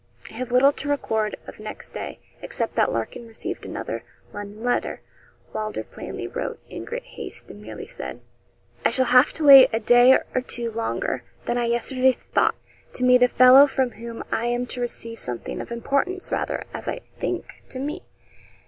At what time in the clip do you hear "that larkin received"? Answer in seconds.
2.73-3.67